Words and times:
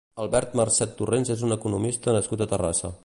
Albert 0.21 0.55
Marcet 0.59 0.95
Torrens 1.01 1.33
és 1.35 1.43
un 1.49 1.57
economista 1.57 2.17
nascut 2.17 2.45
a 2.47 2.49
Terrassa. 2.55 2.93